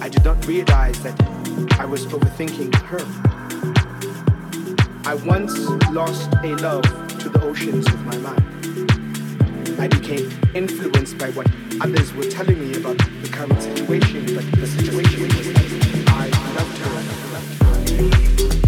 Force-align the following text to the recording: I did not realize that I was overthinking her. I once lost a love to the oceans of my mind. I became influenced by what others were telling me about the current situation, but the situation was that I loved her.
I 0.00 0.08
did 0.08 0.24
not 0.24 0.46
realize 0.46 1.02
that 1.02 1.20
I 1.78 1.84
was 1.84 2.06
overthinking 2.06 2.74
her. 2.74 3.04
I 5.04 5.14
once 5.14 5.56
lost 5.90 6.32
a 6.42 6.54
love 6.56 6.84
to 7.18 7.28
the 7.28 7.40
oceans 7.42 7.86
of 7.86 8.04
my 8.06 8.16
mind. 8.18 8.58
I 9.80 9.88
became 9.88 10.30
influenced 10.54 11.18
by 11.18 11.30
what 11.30 11.46
others 11.80 12.12
were 12.14 12.24
telling 12.24 12.58
me 12.58 12.76
about 12.76 12.98
the 12.98 13.28
current 13.30 13.62
situation, 13.62 14.34
but 14.34 14.44
the 14.58 14.66
situation 14.66 15.22
was 15.22 15.52
that 15.52 16.08
I 16.08 16.28
loved 16.56 16.78
her. 16.78 18.67